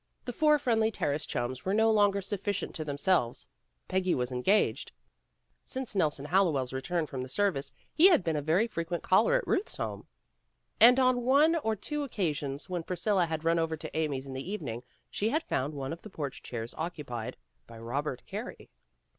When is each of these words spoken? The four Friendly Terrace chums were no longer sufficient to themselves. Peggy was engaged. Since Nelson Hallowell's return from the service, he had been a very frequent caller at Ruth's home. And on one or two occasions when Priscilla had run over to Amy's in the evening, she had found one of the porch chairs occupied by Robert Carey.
The 0.25 0.33
four 0.33 0.57
Friendly 0.57 0.89
Terrace 0.89 1.27
chums 1.27 1.63
were 1.63 1.75
no 1.75 1.91
longer 1.91 2.23
sufficient 2.23 2.73
to 2.73 2.83
themselves. 2.83 3.47
Peggy 3.87 4.15
was 4.15 4.31
engaged. 4.31 4.91
Since 5.63 5.93
Nelson 5.93 6.25
Hallowell's 6.25 6.73
return 6.73 7.05
from 7.05 7.21
the 7.21 7.27
service, 7.29 7.71
he 7.93 8.07
had 8.07 8.23
been 8.23 8.35
a 8.35 8.41
very 8.41 8.65
frequent 8.65 9.03
caller 9.03 9.35
at 9.35 9.45
Ruth's 9.45 9.77
home. 9.77 10.07
And 10.79 10.99
on 10.99 11.21
one 11.21 11.55
or 11.57 11.75
two 11.75 12.01
occasions 12.01 12.67
when 12.67 12.81
Priscilla 12.81 13.27
had 13.27 13.45
run 13.45 13.59
over 13.59 13.77
to 13.77 13.95
Amy's 13.95 14.25
in 14.25 14.33
the 14.33 14.49
evening, 14.51 14.81
she 15.11 15.29
had 15.29 15.43
found 15.43 15.75
one 15.75 15.93
of 15.93 16.01
the 16.01 16.09
porch 16.09 16.41
chairs 16.41 16.73
occupied 16.79 17.37
by 17.67 17.77
Robert 17.77 18.23
Carey. 18.25 18.71